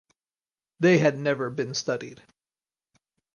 They 0.79 0.97
had 0.97 1.19
never 1.19 1.51
been 1.51 1.75
studied. 1.75 2.23